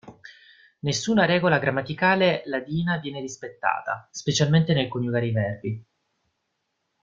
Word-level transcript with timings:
Nessuna 0.79 1.25
regola 1.25 1.59
grammaticale 1.59 2.41
ladina 2.47 2.97
viene 2.97 3.19
rispettata, 3.19 4.07
specialmente 4.11 4.73
nel 4.73 4.87
coniugare 4.87 5.27
i 5.27 5.31
verbi. 5.31 5.85